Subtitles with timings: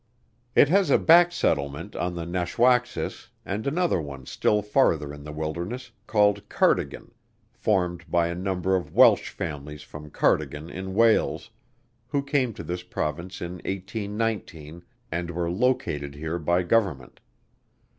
[0.55, 5.31] It has a back settlement on the Nashwacksis and another one still farther in the
[5.31, 7.13] wilderness, called Cardigan,
[7.53, 11.51] formed by a number of Welsh families from Cardigan in Wales,
[12.07, 17.19] who came to this Province in 1819, and were located here by Government.